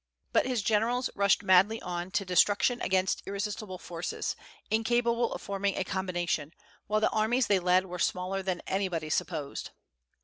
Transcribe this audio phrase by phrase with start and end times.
[0.33, 4.35] But his generals rushed madly on to destruction against irresistible forces,
[4.71, 6.55] incapable of forming a combination,
[6.87, 9.69] while the armies they led were smaller than anybody supposed.